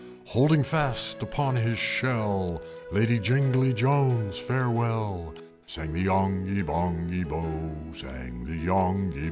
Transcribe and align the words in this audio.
Holding 0.25 0.63
fast 0.63 1.21
upon 1.21 1.55
his 1.55 1.77
shell, 1.77 2.59
"Lady 2.91 3.19
Jingly 3.19 3.71
Jones, 3.71 4.39
farewell!" 4.39 5.31
Sang 5.67 5.93
the 5.93 6.01
Yonghy 6.01 6.63
Bonghy 6.63 7.23
Bò, 7.23 7.95
Sang 7.95 8.43
the 8.45 8.53
Yonghy 8.55 8.65
Bonghy 8.65 8.65
Bò. 8.65 9.07
X. 9.11 9.17